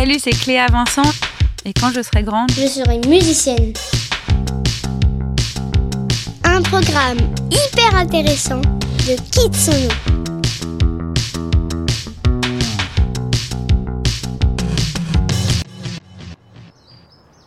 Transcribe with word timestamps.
Salut, 0.00 0.20
c'est 0.20 0.30
Cléa 0.30 0.66
Vincent. 0.68 1.10
Et 1.64 1.72
quand 1.72 1.90
je 1.90 2.02
serai 2.02 2.22
grande, 2.22 2.52
je 2.52 2.68
serai 2.68 3.00
musicienne. 3.08 3.72
Un 6.44 6.62
programme 6.62 7.18
hyper 7.50 7.96
intéressant 7.96 8.60
de 8.60 9.16
Kitsuno. 9.32 9.92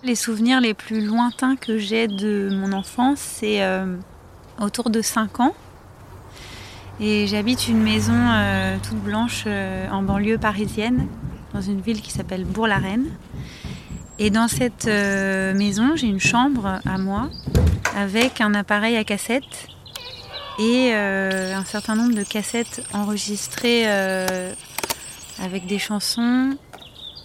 Les 0.03 0.15
souvenirs 0.15 0.59
les 0.59 0.73
plus 0.73 1.05
lointains 1.05 1.55
que 1.55 1.77
j'ai 1.77 2.09
de 2.09 2.49
mon 2.53 2.73
enfance, 2.73 3.19
c'est 3.19 3.63
euh, 3.63 3.95
autour 4.59 4.89
de 4.89 5.01
5 5.01 5.39
ans. 5.39 5.53
Et 6.99 7.27
j'habite 7.27 7.69
une 7.69 7.81
maison 7.81 8.13
euh, 8.13 8.75
toute 8.83 8.99
blanche 8.99 9.45
euh, 9.47 9.87
en 9.89 10.03
banlieue 10.03 10.37
parisienne, 10.37 11.07
dans 11.53 11.61
une 11.61 11.81
ville 11.81 12.01
qui 12.01 12.11
s'appelle 12.11 12.45
Bourg-la-Reine. 12.45 13.07
Et 14.19 14.29
dans 14.29 14.47
cette 14.47 14.85
maison, 14.85 15.95
j'ai 15.95 16.07
une 16.07 16.19
chambre 16.19 16.79
à 16.85 16.97
moi 16.97 17.29
avec 17.97 18.39
un 18.39 18.53
appareil 18.53 18.95
à 18.95 19.03
cassette 19.03 19.67
et 20.59 20.93
un 20.93 21.65
certain 21.65 21.95
nombre 21.95 22.13
de 22.13 22.23
cassettes 22.23 22.83
enregistrées 22.93 23.87
avec 25.39 25.65
des 25.65 25.79
chansons 25.79 26.55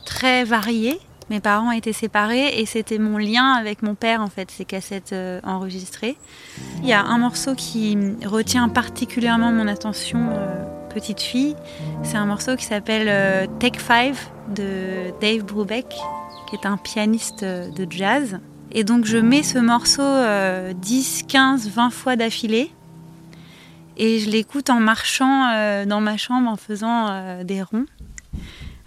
très 0.06 0.44
variées 0.44 0.98
mes 1.28 1.40
parents 1.40 1.72
étaient 1.72 1.92
séparés 1.92 2.60
et 2.60 2.66
c'était 2.66 2.98
mon 2.98 3.18
lien 3.18 3.52
avec 3.52 3.82
mon 3.82 3.94
père 3.96 4.20
en 4.20 4.28
fait, 4.28 4.50
ces 4.50 4.64
cassettes 4.64 5.12
euh, 5.12 5.40
enregistrées. 5.42 6.16
Il 6.82 6.88
y 6.88 6.92
a 6.92 7.02
un 7.02 7.18
morceau 7.18 7.54
qui 7.56 7.98
retient 8.24 8.68
particulièrement 8.68 9.50
mon 9.50 9.66
attention 9.66 10.28
euh, 10.30 10.55
petite 10.96 11.20
fille. 11.20 11.54
C'est 12.02 12.16
un 12.16 12.24
morceau 12.24 12.56
qui 12.56 12.64
s'appelle 12.64 13.08
euh, 13.10 13.46
Take 13.60 13.78
Five 13.78 14.18
de 14.48 15.12
Dave 15.20 15.44
Brubeck, 15.44 15.94
qui 16.48 16.56
est 16.56 16.64
un 16.64 16.78
pianiste 16.78 17.44
de 17.44 17.86
jazz. 17.90 18.40
Et 18.72 18.82
donc 18.82 19.04
je 19.04 19.18
mets 19.18 19.42
ce 19.42 19.58
morceau 19.58 20.02
10, 20.74 21.24
15, 21.28 21.68
20 21.68 21.90
fois 21.90 22.16
d'affilée. 22.16 22.70
Et 23.98 24.20
je 24.20 24.30
l'écoute 24.30 24.70
en 24.70 24.80
marchant 24.80 25.84
dans 25.84 26.00
ma 26.00 26.16
chambre 26.16 26.48
en 26.48 26.56
faisant 26.56 27.42
des 27.44 27.62
ronds 27.62 27.86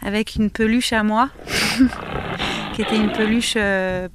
avec 0.02 0.36
une 0.36 0.50
peluche 0.50 0.94
à 0.94 1.04
moi, 1.04 1.30
qui 2.74 2.82
était 2.82 2.96
une 2.96 3.12
peluche 3.12 3.54
euh, 3.58 4.08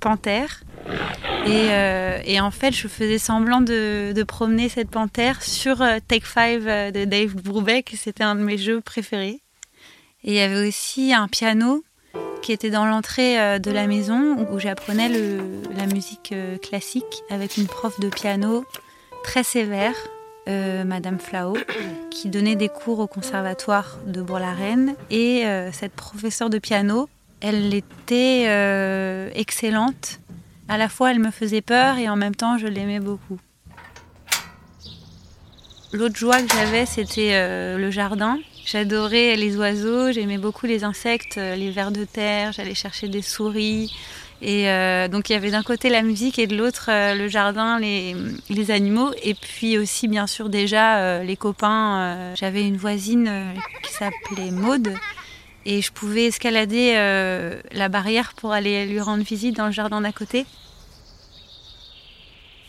Euh, 1.46 2.18
et, 2.24 2.40
en 2.40 2.50
fait, 2.50 2.72
je 2.72 2.88
faisais 2.88 3.18
semblant 3.18 3.60
de, 3.60 4.22
promener 4.26 4.68
cette 4.68 4.90
panthère 4.90 5.42
sur 5.42 5.82
euh, 5.82 5.98
Take 6.06 6.26
Five 6.26 6.64
de 6.64 7.04
Dave 7.04 7.34
Brubeck. 7.34 7.94
C'était 7.96 8.24
un 8.24 8.34
de 8.34 8.40
mes 8.40 8.58
jeux 8.58 8.80
préférés. 8.80 9.40
Et 10.24 10.32
il 10.32 10.34
y 10.34 10.40
avait 10.40 10.66
aussi 10.66 11.12
un 11.12 11.28
piano 11.28 11.84
qui 12.42 12.52
était 12.52 12.70
dans 12.70 12.86
l'entrée 12.86 13.58
de 13.58 13.70
la 13.70 13.86
maison 13.86 14.46
où 14.50 14.58
j'apprenais 14.58 15.10
la 15.76 15.86
musique 15.86 16.34
classique 16.62 17.22
avec 17.30 17.56
une 17.56 17.66
prof 17.66 17.98
de 18.00 18.08
piano 18.08 18.64
très 19.22 19.42
sévère 19.42 19.94
euh, 20.46 20.84
Madame 20.84 21.18
Flao, 21.18 21.56
qui 22.10 22.28
donnait 22.28 22.54
des 22.54 22.68
cours 22.68 22.98
au 22.98 23.06
conservatoire 23.06 23.98
de 24.06 24.20
Bourg-la-Reine. 24.20 24.94
Et 25.10 25.46
euh, 25.46 25.72
cette 25.72 25.92
professeure 25.92 26.50
de 26.50 26.58
piano, 26.58 27.08
elle 27.40 27.72
était 27.72 28.44
euh, 28.48 29.30
excellente. 29.34 30.20
À 30.68 30.78
la 30.78 30.88
fois, 30.88 31.10
elle 31.10 31.18
me 31.18 31.30
faisait 31.30 31.60
peur 31.60 31.98
et 31.98 32.08
en 32.08 32.16
même 32.16 32.34
temps, 32.34 32.58
je 32.58 32.66
l'aimais 32.66 33.00
beaucoup. 33.00 33.38
L'autre 35.92 36.16
joie 36.16 36.42
que 36.42 36.52
j'avais, 36.52 36.86
c'était 36.86 37.76
le 37.76 37.90
jardin. 37.90 38.38
J'adorais 38.64 39.36
les 39.36 39.56
oiseaux, 39.56 40.10
j'aimais 40.10 40.38
beaucoup 40.38 40.66
les 40.66 40.82
insectes, 40.82 41.36
les 41.36 41.70
vers 41.70 41.92
de 41.92 42.04
terre, 42.04 42.50
j'allais 42.52 42.74
chercher 42.74 43.08
des 43.08 43.22
souris, 43.22 43.92
et 44.42 44.68
euh, 44.68 45.08
donc 45.08 45.30
il 45.30 45.32
y 45.32 45.36
avait 45.36 45.52
d'un 45.52 45.62
côté 45.62 45.88
la 45.88 46.02
musique 46.02 46.38
et 46.38 46.46
de 46.46 46.54
l'autre 46.54 46.90
euh, 46.90 47.14
le 47.14 47.28
jardin, 47.28 47.78
les, 47.78 48.70
animaux. 48.70 49.10
Et 49.22 49.34
puis 49.34 49.78
aussi 49.78 50.06
bien 50.06 50.26
sûr 50.26 50.50
déjà 50.50 50.98
euh, 50.98 51.22
les 51.22 51.36
copains. 51.36 52.34
J'avais 52.34 52.66
une 52.66 52.76
voisine 52.76 53.30
qui 53.82 53.92
s'appelait 53.92 54.50
Maude. 54.50 54.94
Et 55.66 55.80
je 55.82 55.92
pouvais 55.92 56.26
escalader 56.26 56.94
la 57.72 57.88
barrière 57.88 58.34
pour 58.34 58.52
aller 58.52 58.86
lui 58.86 59.00
rendre 59.00 59.24
visite 59.24 59.56
dans 59.56 59.66
le 59.66 59.72
jardin 59.72 60.02
d'à 60.02 60.12
côté. 60.12 60.44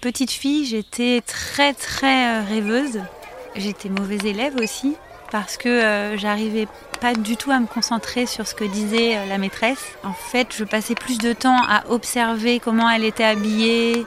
Petite 0.01 0.31
fille, 0.31 0.65
j'étais 0.65 1.21
très 1.25 1.73
très 1.73 2.41
rêveuse. 2.41 3.01
J'étais 3.55 3.89
mauvaise 3.89 4.25
élève 4.25 4.55
aussi 4.57 4.95
parce 5.29 5.57
que 5.57 6.15
j'arrivais 6.17 6.67
pas 6.95 7.13
du 7.13 7.37
tout 7.37 7.51
à 7.51 7.59
me 7.59 7.67
concentrer 7.67 8.25
sur 8.25 8.47
ce 8.47 8.55
que 8.55 8.63
disait 8.63 9.17
euh, 9.17 9.25
la 9.25 9.37
maîtresse. 9.37 9.83
En 10.03 10.13
fait, 10.13 10.55
je 10.57 10.63
passais 10.63 10.95
plus 10.95 11.17
de 11.17 11.33
temps 11.33 11.61
à 11.67 11.83
observer 11.89 12.59
comment 12.59 12.89
elle 12.89 13.03
était 13.03 13.23
habillée, 13.23 14.05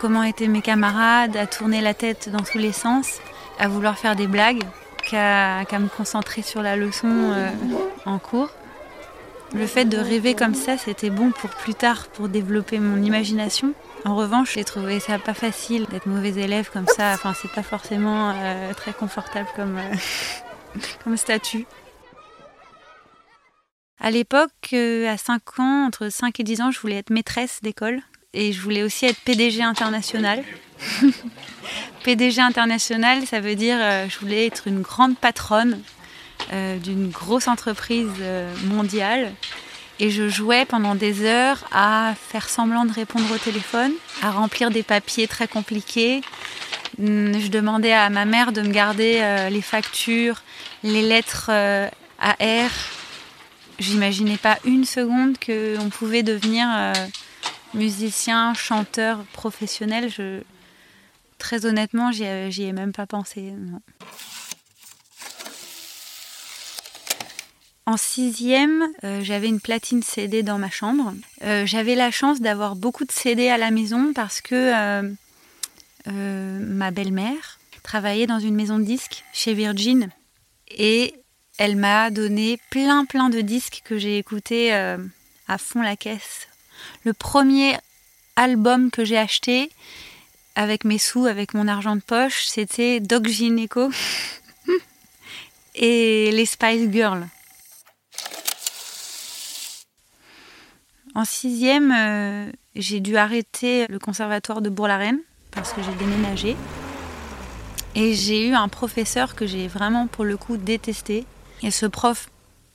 comment 0.00 0.22
étaient 0.22 0.48
mes 0.48 0.62
camarades, 0.62 1.36
à 1.36 1.46
tourner 1.46 1.80
la 1.80 1.94
tête 1.94 2.28
dans 2.28 2.42
tous 2.42 2.58
les 2.58 2.72
sens, 2.72 3.18
à 3.58 3.68
vouloir 3.68 3.98
faire 3.98 4.16
des 4.16 4.26
blagues, 4.26 4.62
qu'à 5.06 5.78
me 5.78 5.88
concentrer 5.88 6.42
sur 6.42 6.62
la 6.62 6.76
leçon 6.76 7.08
euh, 7.08 7.48
en 8.04 8.18
cours. 8.18 8.50
Le 9.54 9.66
fait 9.66 9.84
de 9.84 9.96
rêver 9.96 10.34
comme 10.34 10.54
ça, 10.54 10.76
c'était 10.76 11.10
bon 11.10 11.30
pour 11.30 11.50
plus 11.50 11.74
tard, 11.74 12.08
pour 12.08 12.28
développer 12.28 12.80
mon 12.80 13.02
imagination. 13.02 13.72
En 14.04 14.16
revanche, 14.16 14.54
j'ai 14.54 14.64
trouvé 14.64 14.98
ça 14.98 15.18
pas 15.18 15.34
facile 15.34 15.86
d'être 15.86 16.06
mauvais 16.06 16.30
élève 16.30 16.68
comme 16.72 16.88
ça. 16.88 17.12
Enfin, 17.12 17.32
c'est 17.40 17.50
pas 17.50 17.62
forcément 17.62 18.32
euh, 18.34 18.74
très 18.74 18.92
confortable 18.92 19.48
comme, 19.54 19.78
comme 21.04 21.16
statut. 21.16 21.64
À 24.00 24.10
l'époque, 24.10 24.50
euh, 24.72 25.08
à 25.08 25.16
5 25.16 25.60
ans, 25.60 25.86
entre 25.86 26.08
5 26.10 26.40
et 26.40 26.42
10 26.42 26.60
ans, 26.60 26.70
je 26.70 26.80
voulais 26.80 26.96
être 26.96 27.10
maîtresse 27.10 27.60
d'école 27.62 28.00
et 28.34 28.52
je 28.52 28.60
voulais 28.60 28.82
aussi 28.82 29.06
être 29.06 29.18
PDG 29.20 29.62
international. 29.62 30.44
PDG 32.06 32.40
international, 32.40 33.26
ça 33.26 33.40
veut 33.40 33.54
dire 33.54 33.76
euh, 33.78 34.06
je 34.08 34.18
voulais 34.18 34.46
être 34.46 34.66
une 34.68 34.80
grande 34.80 35.18
patronne 35.18 35.82
euh, 36.52 36.78
d'une 36.78 37.10
grosse 37.10 37.48
entreprise 37.48 38.08
mondiale. 38.64 39.32
Et 39.98 40.10
je 40.10 40.28
jouais 40.28 40.64
pendant 40.64 40.94
des 40.94 41.24
heures 41.24 41.64
à 41.72 42.14
faire 42.28 42.48
semblant 42.48 42.84
de 42.84 42.92
répondre 42.92 43.26
au 43.34 43.38
téléphone, 43.38 43.92
à 44.22 44.30
remplir 44.30 44.70
des 44.70 44.82
papiers 44.82 45.26
très 45.26 45.48
compliqués. 45.48 46.22
Hum, 46.98 47.38
je 47.38 47.48
demandais 47.48 47.92
à 47.92 48.08
ma 48.08 48.24
mère 48.24 48.52
de 48.52 48.62
me 48.62 48.70
garder 48.70 49.48
les 49.50 49.62
factures, 49.62 50.42
les 50.82 51.02
lettres 51.02 51.50
AR, 52.20 52.70
J'imaginais 53.78 54.38
pas 54.38 54.58
une 54.64 54.86
seconde 54.86 55.36
qu'on 55.38 55.90
pouvait 55.90 56.22
devenir 56.22 56.66
euh, 56.70 56.92
musicien, 57.74 58.54
chanteur 58.54 59.18
professionnel. 59.34 60.10
Très 61.38 61.66
honnêtement, 61.66 62.12
j'y 62.12 62.24
ai, 62.24 62.72
même 62.72 62.92
pas 62.92 63.06
pensé. 63.06 63.52
En 67.86 67.96
sixième, 67.96 68.84
euh, 69.04 69.20
j'avais 69.22 69.48
une 69.48 69.60
platine 69.60 70.02
CD 70.02 70.42
dans 70.42 70.58
ma 70.58 70.70
chambre. 70.70 71.14
Euh, 71.44 71.66
j'avais 71.66 71.94
la 71.94 72.10
chance 72.10 72.40
d'avoir 72.40 72.74
beaucoup 72.74 73.04
de 73.04 73.12
CD 73.12 73.48
à 73.48 73.58
la 73.58 73.70
maison 73.70 74.12
parce 74.12 74.40
que 74.40 75.14
ma 76.06 76.90
belle-mère 76.90 77.58
travaillait 77.86 78.26
dans 78.26 78.40
une 78.40 78.54
maison 78.54 78.78
de 78.78 78.84
disques 78.84 79.24
chez 79.32 79.54
Virgin. 79.54 80.10
Et 80.68 81.14
elle 81.56 81.76
m'a 81.76 82.10
donné 82.10 82.58
plein 82.70 83.04
plein 83.04 83.30
de 83.30 83.40
disques 83.40 83.82
que 83.84 83.96
j'ai 83.96 84.18
écoutés 84.18 84.74
euh, 84.74 84.98
à 85.48 85.56
fond 85.56 85.80
la 85.80 85.96
caisse. 85.96 86.48
Le 87.04 87.14
premier 87.14 87.76
album 88.34 88.90
que 88.90 89.04
j'ai 89.04 89.16
acheté 89.16 89.70
avec 90.56 90.84
mes 90.84 90.98
sous, 90.98 91.26
avec 91.26 91.54
mon 91.54 91.68
argent 91.68 91.94
de 91.94 92.00
poche, 92.00 92.46
c'était 92.46 92.98
Doc 92.98 93.28
Gineco 93.28 93.90
et 95.74 96.32
les 96.32 96.46
Spice 96.46 96.90
Girls. 96.90 97.28
En 101.14 101.24
sixième, 101.24 101.92
euh, 101.92 102.50
j'ai 102.74 103.00
dû 103.00 103.16
arrêter 103.16 103.86
le 103.88 103.98
conservatoire 103.98 104.62
de 104.62 104.70
Bourg-la-Reine 104.70 105.20
parce 105.50 105.72
que 105.72 105.82
j'ai 105.82 105.94
déménagé. 105.94 106.56
Et 107.94 108.14
j'ai 108.14 108.48
eu 108.48 108.54
un 108.54 108.68
professeur 108.68 109.34
que 109.34 109.46
j'ai 109.46 109.68
vraiment 109.68 110.06
pour 110.06 110.24
le 110.24 110.36
coup 110.36 110.58
détesté, 110.58 111.24
et 111.62 111.70
ce 111.70 111.86
prof 111.86 112.28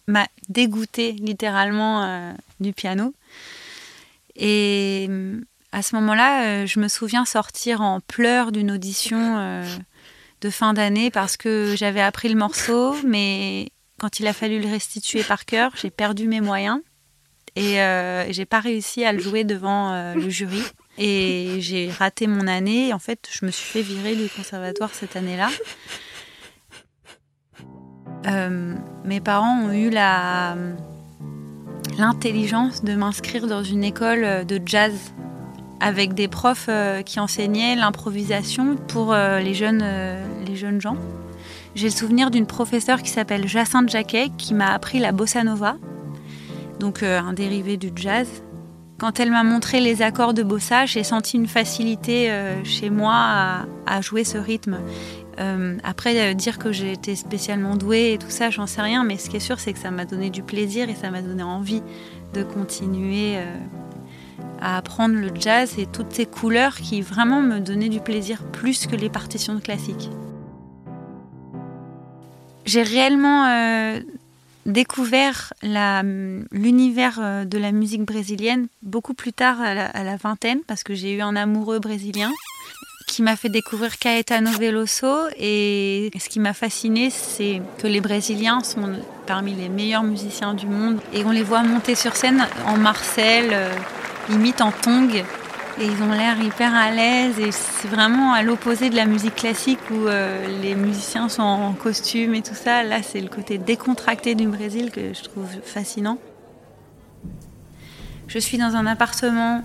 m'a 0.07 0.27
dégoûté 0.49 1.11
littéralement 1.11 2.03
euh, 2.03 2.33
du 2.59 2.73
piano. 2.73 3.13
Et 4.35 5.07
à 5.71 5.81
ce 5.81 5.95
moment-là, 5.95 6.43
euh, 6.43 6.65
je 6.65 6.79
me 6.79 6.87
souviens 6.87 7.25
sortir 7.25 7.81
en 7.81 7.99
pleurs 8.01 8.51
d'une 8.51 8.71
audition 8.71 9.63
de 10.41 10.49
fin 10.49 10.73
d'année 10.73 11.11
parce 11.11 11.37
que 11.37 11.75
j'avais 11.77 12.01
appris 12.01 12.29
le 12.29 12.35
morceau, 12.35 12.95
mais 13.05 13.69
quand 13.99 14.19
il 14.19 14.27
a 14.27 14.33
fallu 14.33 14.59
le 14.59 14.69
restituer 14.69 15.23
par 15.23 15.45
cœur, 15.45 15.71
j'ai 15.79 15.89
perdu 15.91 16.27
mes 16.27 16.41
moyens 16.41 16.79
et 17.55 17.77
j'ai 18.29 18.45
pas 18.45 18.59
réussi 18.59 19.05
à 19.05 19.13
le 19.13 19.19
jouer 19.19 19.43
devant 19.43 20.13
le 20.15 20.29
jury. 20.29 20.63
Et 20.97 21.57
j'ai 21.59 21.89
raté 21.89 22.27
mon 22.27 22.47
année. 22.47 22.93
En 22.93 22.99
fait, 22.99 23.29
je 23.31 23.45
me 23.45 23.51
suis 23.51 23.65
fait 23.65 23.81
virer 23.81 24.15
du 24.15 24.29
conservatoire 24.29 24.93
cette 24.93 25.15
année-là. 25.15 25.49
Euh, 28.27 28.75
mes 29.03 29.19
parents 29.19 29.61
ont 29.61 29.71
eu 29.71 29.89
la, 29.89 30.55
l'intelligence 31.97 32.83
de 32.83 32.93
m'inscrire 32.93 33.47
dans 33.47 33.63
une 33.63 33.83
école 33.83 34.45
de 34.45 34.61
jazz 34.63 34.93
avec 35.81 36.13
des 36.13 36.27
profs 36.27 36.69
qui 37.05 37.19
enseignaient 37.19 37.75
l'improvisation 37.75 38.75
pour 38.75 39.13
les 39.13 39.53
jeunes, 39.53 39.83
les 40.45 40.55
jeunes 40.55 40.79
gens. 40.79 40.95
J'ai 41.75 41.87
le 41.87 41.93
souvenir 41.93 42.31
d'une 42.31 42.45
professeure 42.45 43.01
qui 43.01 43.09
s'appelle 43.09 43.47
Jacinthe 43.47 43.89
Jacquet 43.89 44.27
qui 44.37 44.53
m'a 44.53 44.73
appris 44.73 44.99
la 44.99 45.11
bossa 45.11 45.43
nova, 45.43 45.77
donc 46.79 47.03
un 47.03 47.33
dérivé 47.33 47.77
du 47.77 47.91
jazz. 47.95 48.27
Quand 48.99 49.19
elle 49.19 49.31
m'a 49.31 49.43
montré 49.43 49.79
les 49.79 50.03
accords 50.03 50.35
de 50.35 50.43
bossa, 50.43 50.85
j'ai 50.85 51.03
senti 51.03 51.37
une 51.37 51.47
facilité 51.47 52.31
chez 52.63 52.89
moi 52.89 53.65
à 53.87 54.01
jouer 54.01 54.23
ce 54.23 54.37
rythme. 54.37 54.77
Euh, 55.39 55.77
après, 55.83 56.31
euh, 56.31 56.33
dire 56.33 56.59
que 56.59 56.69
été 56.83 57.15
spécialement 57.15 57.75
douée 57.75 58.13
et 58.13 58.17
tout 58.17 58.29
ça, 58.29 58.49
j'en 58.49 58.67
sais 58.67 58.81
rien, 58.81 59.03
mais 59.03 59.17
ce 59.17 59.29
qui 59.29 59.37
est 59.37 59.41
sûr, 59.41 59.59
c'est 59.59 59.73
que 59.73 59.79
ça 59.79 59.91
m'a 59.91 60.05
donné 60.05 60.29
du 60.29 60.43
plaisir 60.43 60.89
et 60.89 60.95
ça 60.95 61.09
m'a 61.09 61.21
donné 61.21 61.43
envie 61.43 61.81
de 62.33 62.43
continuer 62.43 63.37
euh, 63.37 63.55
à 64.61 64.77
apprendre 64.77 65.15
le 65.15 65.31
jazz 65.33 65.75
et 65.77 65.85
toutes 65.85 66.13
ces 66.13 66.25
couleurs 66.25 66.75
qui 66.75 67.01
vraiment 67.01 67.41
me 67.41 67.59
donnaient 67.59 67.89
du 67.89 67.99
plaisir 67.99 68.43
plus 68.43 68.87
que 68.87 68.95
les 68.95 69.09
partitions 69.09 69.59
classiques. 69.59 70.09
J'ai 72.65 72.83
réellement 72.83 73.99
découvert 74.65 75.53
l'univers 75.63 77.45
de 77.45 77.57
la 77.57 77.71
musique 77.71 78.03
brésilienne 78.03 78.67
beaucoup 78.83 79.15
plus 79.15 79.33
tard 79.33 79.59
à 79.59 80.03
la 80.03 80.15
vingtaine 80.15 80.59
parce 80.67 80.83
que 80.83 80.93
j'ai 80.93 81.13
eu 81.13 81.21
un 81.21 81.35
amoureux 81.35 81.79
brésilien 81.79 82.31
qui 83.11 83.21
m'a 83.21 83.35
fait 83.35 83.49
découvrir 83.49 83.97
Caetano 83.97 84.51
Veloso. 84.51 85.27
Et 85.37 86.11
ce 86.17 86.29
qui 86.29 86.39
m'a 86.39 86.53
fasciné, 86.53 87.09
c'est 87.09 87.61
que 87.77 87.87
les 87.87 87.99
Brésiliens 87.99 88.63
sont 88.63 88.93
parmi 89.27 89.53
les 89.53 89.67
meilleurs 89.67 90.03
musiciens 90.03 90.53
du 90.53 90.65
monde. 90.65 90.99
Et 91.13 91.25
on 91.25 91.31
les 91.31 91.43
voit 91.43 91.61
monter 91.61 91.95
sur 91.95 92.15
scène 92.15 92.47
en 92.65 92.77
Marcel, 92.77 93.49
euh, 93.51 93.73
limite 94.31 94.61
en 94.61 94.71
tong. 94.71 95.23
Et 95.79 95.85
ils 95.85 96.03
ont 96.03 96.11
l'air 96.11 96.39
hyper 96.41 96.73
à 96.75 96.91
l'aise. 96.91 97.39
Et 97.39 97.51
c'est 97.51 97.87
vraiment 97.87 98.33
à 98.33 98.43
l'opposé 98.43 98.89
de 98.89 98.95
la 98.95 99.05
musique 99.05 99.35
classique 99.35 99.79
où 99.89 100.07
euh, 100.07 100.61
les 100.61 100.75
musiciens 100.75 101.29
sont 101.29 101.41
en 101.41 101.73
costume 101.73 102.35
et 102.35 102.41
tout 102.41 102.55
ça. 102.55 102.83
Là, 102.83 103.01
c'est 103.03 103.21
le 103.21 103.29
côté 103.29 103.57
décontracté 103.57 104.35
du 104.35 104.47
Brésil 104.47 104.91
que 104.91 105.13
je 105.13 105.23
trouve 105.23 105.49
fascinant. 105.63 106.17
Je 108.27 108.39
suis 108.39 108.57
dans 108.57 108.75
un 108.75 108.85
appartement 108.85 109.63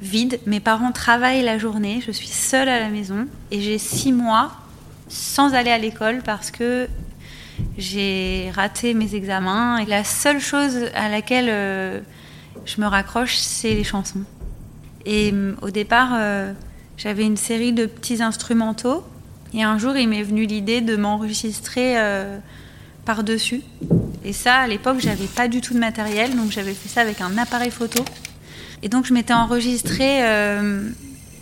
vide. 0.00 0.40
Mes 0.46 0.60
parents 0.60 0.92
travaillent 0.92 1.42
la 1.42 1.58
journée, 1.58 2.02
je 2.04 2.10
suis 2.10 2.28
seule 2.28 2.68
à 2.68 2.80
la 2.80 2.88
maison 2.88 3.26
et 3.50 3.60
j'ai 3.60 3.78
six 3.78 4.12
mois 4.12 4.50
sans 5.08 5.54
aller 5.54 5.70
à 5.70 5.78
l'école 5.78 6.22
parce 6.24 6.50
que 6.50 6.88
j'ai 7.78 8.50
raté 8.54 8.94
mes 8.94 9.14
examens 9.14 9.78
et 9.78 9.86
la 9.86 10.04
seule 10.04 10.40
chose 10.40 10.86
à 10.94 11.08
laquelle 11.08 11.48
euh, 11.48 12.00
je 12.64 12.80
me 12.80 12.86
raccroche, 12.86 13.36
c'est 13.36 13.74
les 13.74 13.84
chansons. 13.84 14.22
Et 15.04 15.32
mm, 15.32 15.56
au 15.62 15.70
départ, 15.70 16.10
euh, 16.14 16.52
j'avais 16.96 17.24
une 17.24 17.36
série 17.36 17.72
de 17.72 17.86
petits 17.86 18.22
instrumentaux 18.22 19.04
et 19.54 19.62
un 19.62 19.78
jour, 19.78 19.96
il 19.96 20.08
m'est 20.08 20.22
venu 20.22 20.46
l'idée 20.46 20.80
de 20.80 20.96
m'enregistrer 20.96 21.98
euh, 21.98 22.38
par-dessus. 23.04 23.62
Et 24.24 24.32
ça, 24.32 24.56
à 24.56 24.66
l'époque, 24.66 24.98
j'avais 25.00 25.26
pas 25.26 25.48
du 25.48 25.60
tout 25.60 25.74
de 25.74 25.78
matériel, 25.78 26.34
donc 26.36 26.50
j'avais 26.50 26.72
fait 26.72 26.88
ça 26.88 27.02
avec 27.02 27.20
un 27.20 27.36
appareil 27.36 27.70
photo. 27.70 28.02
Et 28.82 28.88
donc 28.88 29.04
je 29.04 29.14
m'étais 29.14 29.34
enregistrée 29.34 30.24
euh, 30.24 30.88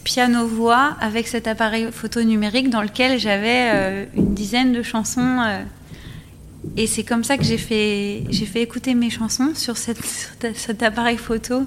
piano-voix 0.04 0.96
avec 1.00 1.28
cet 1.28 1.46
appareil 1.46 1.88
photo 1.92 2.22
numérique 2.22 2.68
dans 2.68 2.82
lequel 2.82 3.18
j'avais 3.18 3.70
euh, 3.72 4.04
une 4.14 4.34
dizaine 4.34 4.72
de 4.72 4.82
chansons. 4.82 5.38
Euh. 6.64 6.68
et 6.76 6.86
c'est 6.86 7.04
comme 7.04 7.24
ça 7.24 7.36
que 7.36 7.44
j'ai 7.44 7.58
fait, 7.58 8.24
j'ai 8.30 8.46
fait 8.46 8.62
écouter 8.62 8.94
mes 8.94 9.10
chansons 9.10 9.54
sur, 9.54 9.76
cet 10.54 10.82
appareil 10.82 11.16
photo 11.16 11.64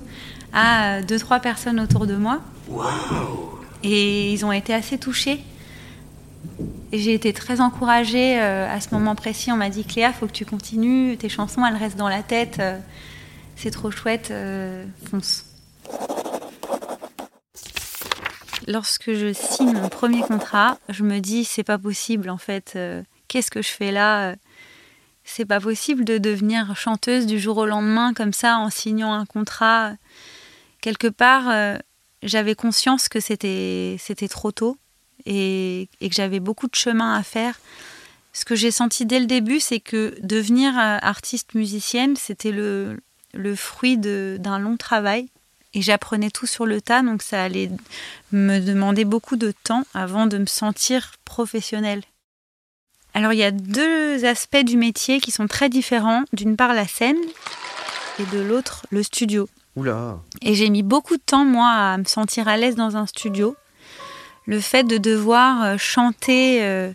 à 0.54 1.02
deux, 1.02 1.20
trois 1.20 1.40
personnes 1.40 1.80
autour 1.80 2.06
de 2.06 2.16
moi. 2.16 2.42
Et 3.84 4.32
ils 4.32 4.46
ont 4.46 4.52
été 4.52 4.74
assez 4.74 4.98
touchés. 4.98 5.44
Et 6.92 7.00
j'ai 7.00 7.14
été 7.14 7.34
très 7.34 7.60
encouragée 7.60 8.40
à 8.40 8.80
ce 8.80 8.94
moment 8.94 9.16
précis. 9.16 9.52
On 9.52 9.58
m'a 9.58 9.70
dit 9.70 9.84
Cléa, 9.84 10.14
faut 10.14 10.28
que 10.28 10.32
tu 10.32 10.46
continues, 10.46 11.18
tes 11.18 11.28
chansons, 11.28 11.66
elles 11.66 11.76
restent 11.76 11.98
dans 11.98 12.10
la 12.10 12.22
tête. 12.22 12.62
c'est 13.56 13.72
trop 13.72 13.90
chouette, 13.90 14.32
fonce. 15.10 15.46
Lorsque 18.68 19.14
je 19.14 19.34
signe 19.34 19.74
mon 19.74 19.90
premier 19.90 20.22
contrat, 20.22 20.78
je 20.90 21.04
me 21.04 21.20
dis 21.20 21.44
c'est 21.44 21.64
pas 21.64 21.78
possible 21.78 22.30
en 22.30 22.38
fait. 22.38 22.74
Euh, 22.76 23.04
qu'est-ce 23.28 23.52
que 23.52 23.62
je 23.62 23.70
fais 23.70 23.92
là 23.92 24.36
C'est 25.24 25.46
pas 25.46 25.60
possible 25.60 26.06
de 26.06 26.18
devenir 26.18 26.76
chanteuse 26.76 27.26
du 27.26 27.40
jour 27.40 27.58
au 27.58 27.66
lendemain 27.66 28.14
comme 28.14 28.34
ça 28.34 28.58
en 28.58 28.70
signant 28.70 29.14
un 29.14 29.26
contrat. 29.26 29.94
Quelque 30.82 31.08
part, 31.08 31.50
euh, 31.50 31.78
j'avais 32.24 32.56
conscience 32.56 33.08
que 33.08 33.20
c'était 33.20 33.96
c'était 34.00 34.28
trop 34.28 34.52
tôt 34.52 34.78
et, 35.26 35.90
que 36.02 36.14
j'avais 36.14 36.40
beaucoup 36.40 36.68
de 36.68 36.76
chemin 36.76 37.16
à 37.16 37.24
faire. 37.24 37.60
Ce 38.34 38.46
que 38.46 38.56
j'ai 38.56 38.72
senti 38.72 39.06
dès 39.06 39.20
le 39.20 39.26
début, 39.26 39.60
c'est 39.60 39.80
que 39.80 40.16
devenir 40.22 40.78
euh, 40.78 40.98
artiste 41.02 41.54
musicienne, 41.54 42.16
c'était 42.16 42.52
le, 42.52 43.00
le 43.34 43.56
fruit 43.56 43.98
d'un 43.98 44.60
long 44.60 44.78
travail 44.78 45.30
et 45.74 45.82
j'apprenais 45.82 46.30
tout 46.30 46.46
sur 46.46 46.66
le 46.66 46.82
tas, 46.82 47.02
donc 47.02 47.24
ça 47.24 47.44
allait 47.44 47.70
me 48.32 48.60
demander 48.60 49.06
beaucoup 49.06 49.38
de 49.38 49.54
temps 49.64 49.86
avant 49.94 50.28
de 50.28 50.38
me 50.38 50.46
sentir 50.46 51.14
professionnelle. 51.26 52.04
Alors 53.14 53.34
il 53.34 53.40
y 53.40 53.44
a 53.44 53.52
deux 53.52 54.26
aspects 54.26 54.64
du 54.64 54.78
métier 54.78 55.20
qui 55.20 55.32
sont 55.32 55.48
très 55.48 55.70
différents. 55.70 56.24
D'une 56.34 56.56
part 56.56 56.74
la 56.74 56.88
scène 56.88 57.18
et 58.20 58.26
de 58.36 58.42
l'autre 58.42 58.86
le 58.90 59.04
studio. 59.04 59.48
Oula. 59.76 60.20
Et 60.42 60.54
j'ai 60.54 60.70
mis 60.70 60.84
beaucoup 60.84 61.18
de 61.18 61.22
temps 61.26 61.46
moi 61.46 61.70
à 61.70 61.98
me 61.98 62.06
sentir 62.06 62.48
à 62.48 62.58
l'aise 62.58 62.76
dans 62.76 62.98
un 62.98 63.06
studio. 63.06 63.56
Le 64.46 64.60
fait 64.60 64.84
de 64.84 64.98
devoir 64.98 65.64
euh, 65.64 65.78
chanter 65.78 66.64
euh, 66.64 66.92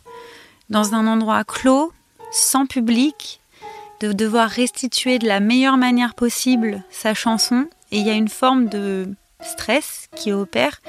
dans 0.70 0.94
un 0.94 1.06
endroit 1.06 1.44
clos, 1.44 1.92
sans 2.30 2.66
public, 2.66 3.40
de 4.00 4.12
devoir 4.12 4.48
restituer 4.48 5.18
de 5.18 5.26
la 5.26 5.40
meilleure 5.40 5.76
manière 5.76 6.14
possible 6.14 6.84
sa 6.90 7.14
chanson, 7.14 7.66
et 7.90 7.98
il 7.98 8.06
y 8.06 8.10
a 8.10 8.14
une 8.14 8.28
forme 8.28 8.68
de 8.68 9.08
stress 9.40 10.08
qui 10.14 10.32
opère. 10.32 10.80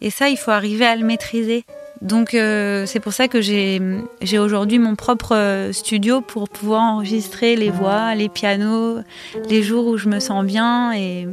Et 0.00 0.10
ça, 0.10 0.28
il 0.28 0.36
faut 0.36 0.50
arriver 0.50 0.86
à 0.86 0.96
le 0.96 1.04
maîtriser. 1.04 1.64
Donc 2.00 2.34
euh, 2.34 2.86
c'est 2.86 3.00
pour 3.00 3.12
ça 3.12 3.26
que 3.26 3.40
j'ai 3.40 3.80
aujourd'hui 4.38 4.78
mon 4.78 4.94
propre 4.94 5.34
euh, 5.34 5.72
studio 5.72 6.20
pour 6.20 6.48
pouvoir 6.48 6.82
enregistrer 6.82 7.56
les 7.56 7.70
voix, 7.70 8.14
les 8.14 8.28
pianos, 8.28 8.98
les 9.48 9.62
jours 9.62 9.86
où 9.86 9.96
je 9.96 10.08
me 10.08 10.20
sens 10.20 10.44
bien 10.44 10.92
et, 10.92 11.26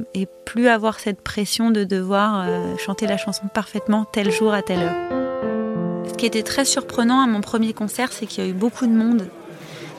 plus 0.45 0.67
avoir 0.67 1.00
cette 1.00 1.22
pression 1.22 1.72
de 1.72 1.84
devoir 1.84 2.45
euh, 2.48 2.77
chanter 2.77 3.07
la 3.07 3.17
chanson 3.17 3.43
parfaitement 3.51 4.05
tel 4.05 4.31
jour 4.31 4.53
à 4.53 4.62
telle 4.62 4.79
heure. 4.79 6.05
Ce 6.07 6.13
qui 6.13 6.27
était 6.27 6.43
très 6.43 6.65
surprenant 6.65 7.19
à 7.19 7.25
mon 7.25 7.41
premier 7.41 7.74
concert, 7.74 8.13
c'est 8.13 8.27
qu'il 8.27 8.43
y 8.43 8.48
a 8.48 8.50
eu 8.51 8.53
beaucoup 8.53 8.86
de 8.86 8.93
monde. 8.93 9.27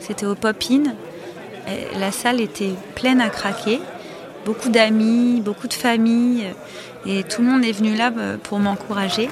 C'était 0.01 0.25
au 0.25 0.37
Pop-In. 0.37 0.85
La 1.99 2.13
salle 2.13 2.41
était 2.41 2.71
pleine 2.95 3.21
à 3.21 3.29
craquer 3.29 3.81
beaucoup 4.47 4.69
d'amis, 4.69 5.41
beaucoup 5.41 5.67
de 5.67 5.75
familles, 5.75 6.47
et 7.05 7.25
tout 7.25 7.43
le 7.43 7.49
monde 7.49 7.65
est 7.65 7.73
venu 7.73 7.97
là 7.97 8.13
pour 8.45 8.61
m'encourager. 8.61 9.29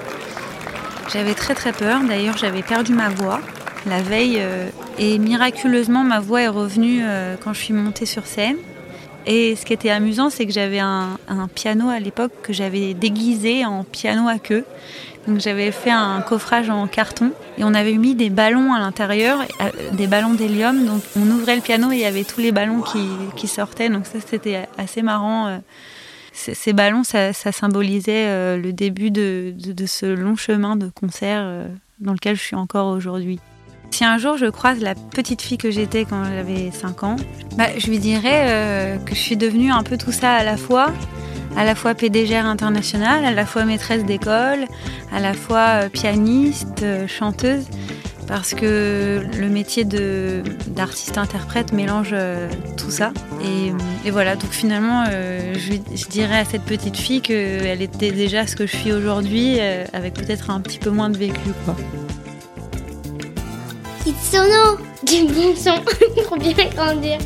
J'avais 1.13 1.35
très 1.35 1.55
très 1.55 1.73
peur, 1.73 2.01
d'ailleurs 2.03 2.37
j'avais 2.37 2.63
perdu 2.63 2.93
ma 2.93 3.09
voix 3.09 3.41
la 3.87 4.03
veille, 4.03 4.39
euh, 4.39 4.69
et 4.99 5.19
miraculeusement 5.19 6.05
ma 6.05 6.21
voix 6.21 6.43
est 6.43 6.49
revenue 6.49 7.01
euh, 7.03 7.37
quand 7.43 7.53
je 7.53 7.61
suis 7.61 7.75
montée 7.75 8.07
sur 8.07 8.27
scène. 8.27 8.57
Et 9.27 9.57
ce 9.57 9.65
qui 9.65 9.73
était 9.73 9.91
amusant, 9.91 10.29
c'est 10.29 10.45
que 10.45 10.53
j'avais 10.53 10.81
un, 10.81 11.17
piano 11.55 11.89
à 11.89 11.99
l'époque 11.99 12.33
que 12.43 12.53
j'avais 12.53 12.93
déguisé 12.93 13.65
en 13.65 13.83
piano 13.83 14.29
à 14.29 14.39
queue. 14.39 14.65
Donc 15.27 15.41
j'avais 15.41 15.71
fait 15.71 15.91
un 15.91 16.21
coffrage 16.21 16.69
en 16.69 16.87
carton 16.87 17.33
et 17.57 17.65
on 17.65 17.73
avait 17.73 17.95
mis 17.95 18.15
des 18.15 18.29
ballons 18.29 18.75
à 18.75 18.79
l'intérieur, 18.79 19.39
euh, 19.41 19.71
des 19.93 20.07
ballons 20.07 20.35
d'hélium. 20.35 20.85
Donc 20.85 21.03
on 21.17 21.27
ouvrait 21.31 21.57
le 21.57 21.63
piano 21.63 21.91
et 21.91 21.95
il 21.95 22.01
y 22.01 22.05
avait 22.05 22.25
tous 22.25 22.41
les 22.41 22.53
ballons 22.53 22.83
qui, 23.35 23.49
sortaient. 23.49 23.89
Donc 23.89 24.05
ça 24.07 24.19
c'était 24.27 24.69
assez 24.77 25.01
marrant. 25.01 25.59
Euh. 26.49 26.53
Ces 26.55 26.73
ballons, 26.73 27.05
ça, 27.05 27.33
symbolisait 27.33 28.27
euh, 28.29 28.57
le 28.57 28.73
début 28.73 29.11
de, 29.11 29.55
ce 29.87 30.07
long 30.07 30.37
chemin 30.37 30.77
de 30.77 30.89
concert 30.89 31.69
dans 32.01 32.13
lequel 32.13 32.37
je 32.37 32.43
suis 32.43 32.57
encore 32.57 32.89
aujourd'hui. 32.89 33.39
Si 33.91 34.05
un 34.05 34.19
jour 34.19 34.37
je 34.37 34.47
croise 34.47 34.81
la 34.81 34.95
petite 34.95 35.41
fille 35.41 35.59
que 35.59 35.71
j'étais 35.71 36.05
quand 36.05 36.25
j'avais 36.25 36.71
5 36.73 37.05
ans, 37.05 37.17
bah, 37.57 37.67
je 37.79 37.87
lui 37.87 37.99
dirais 37.99 38.99
que 39.07 39.15
je 39.15 39.21
suis 39.21 39.37
devenue 39.37 39.71
un 39.71 39.85
peu 39.85 39.97
tout 39.97 40.11
ça 40.11 40.33
à 40.33 40.43
la 40.43 40.57
fois 40.57 40.93
à 41.57 41.65
la 41.65 41.75
fois 41.75 41.95
pédégère 41.95 42.47
internationale, 42.47 43.25
à 43.25 43.31
la 43.31 43.47
fois 43.47 43.65
maîtresse 43.65 44.05
d'école, 44.05 44.67
à 45.13 45.21
la 45.21 45.35
fois 45.35 45.85
euh, 45.85 45.89
pianiste, 45.89 46.83
euh, 46.83 47.07
chanteuse, 47.07 47.67
parce 48.27 48.55
que 48.55 49.23
le 49.39 49.49
métier 49.49 49.85
d'artiste-interprète 49.85 51.73
mélange 51.73 52.11
euh, 52.13 52.49
tout 52.77 52.91
ça. 52.91 53.13
Et, 53.43 54.11
voilà, 54.11 54.37
donc 54.37 54.51
finalement, 54.51 55.05
je, 55.07 56.09
dirais 56.09 56.39
à 56.39 56.45
cette 56.45 56.63
petite 56.63 56.97
fille 56.97 57.21
qu'elle 57.21 57.83
était 57.83 58.13
déjà 58.13 58.47
ce 58.47 58.55
que 58.55 58.67
je 58.67 58.77
suis 58.77 58.93
aujourd'hui, 58.93 59.59
avec 59.93 60.15
peut-être 60.15 60.51
un 60.51 60.61
petit 60.61 60.79
peu 60.79 60.91
moins 60.91 61.11
de 61.11 61.17
vécu. 61.17 61.41
Quoi. 61.65 61.77
Kitsono, 64.05 64.79
du 65.03 65.33
bon 65.33 65.57
son 65.57 65.81
pour 66.29 66.37
bien 66.37 66.53
grandir. 66.75 67.19